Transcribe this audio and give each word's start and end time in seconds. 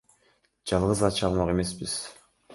Жалгыз 0.71 1.03
ача 1.11 1.29
алмак 1.29 1.53
эмеспиз. 1.55 1.95